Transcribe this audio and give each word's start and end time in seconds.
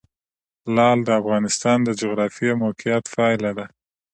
لعل 0.75 0.99
د 1.05 1.09
افغانستان 1.21 1.77
د 1.83 1.89
جغرافیایي 2.01 2.59
موقیعت 2.63 3.05
پایله 3.15 3.51
ده. 3.57 3.65